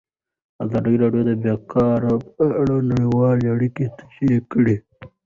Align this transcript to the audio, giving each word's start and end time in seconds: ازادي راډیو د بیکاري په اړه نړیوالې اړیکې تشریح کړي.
ازادي 0.63 0.95
راډیو 1.03 1.23
د 1.29 1.31
بیکاري 1.43 2.15
په 2.35 2.45
اړه 2.61 2.75
نړیوالې 2.91 3.45
اړیکې 3.55 3.85
تشریح 3.99 4.39
کړي. 4.51 4.77